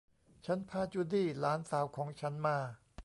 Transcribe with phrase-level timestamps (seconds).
[0.45, 2.57] ฉันพาจูดี้ หลานสาวของฉันมา